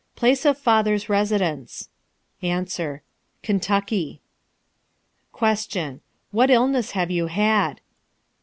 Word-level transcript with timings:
Place 0.15 0.45
of 0.47 0.57
father's 0.57 1.09
residence? 1.09 1.89
A. 2.41 3.01
Kentucky. 3.43 4.19
Q. 5.37 6.01
What 6.31 6.49
illness 6.49 6.91
have 6.93 7.11
you 7.11 7.27
had? 7.27 7.81